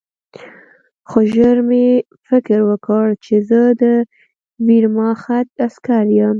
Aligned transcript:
خو 1.09 1.19
ژر 1.33 1.57
مې 1.67 1.87
فکر 2.27 2.59
وکړ 2.69 3.05
چې 3.25 3.35
زه 3.49 3.61
د 3.81 3.83
ویرماخت 4.67 5.49
عسکر 5.65 6.05
یم 6.17 6.29